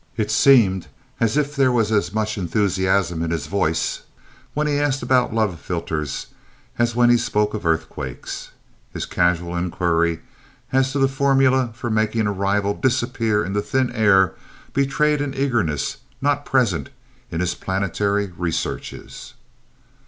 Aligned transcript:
It 0.17 0.31
seemed 0.31 0.87
as 1.19 1.37
if 1.37 1.55
there 1.55 1.71
was 1.71 1.91
as 1.91 2.11
much 2.11 2.35
enthusiasm 2.35 3.21
in 3.21 3.29
his 3.29 3.45
voice 3.45 4.01
when 4.55 4.65
he 4.65 4.79
asked 4.79 5.03
about 5.03 5.31
love 5.31 5.59
philters 5.59 6.25
as 6.79 6.95
when 6.95 7.11
he 7.11 7.17
spoke 7.17 7.53
of 7.53 7.67
earthquakes. 7.67 8.49
His 8.91 9.05
casual 9.05 9.55
inquiry 9.55 10.21
as 10.73 10.91
to 10.93 10.97
the 10.97 11.07
formula 11.07 11.69
for 11.75 11.91
making 11.91 12.25
a 12.25 12.31
rival 12.31 12.73
disappear 12.73 13.45
into 13.45 13.61
thin 13.61 13.91
air 13.91 14.33
betrayed 14.73 15.21
an 15.21 15.35
eagerness 15.35 15.97
not 16.19 16.47
present 16.47 16.89
in 17.29 17.39
his 17.39 17.53
planetary 17.53 18.31
researches. 18.35 19.35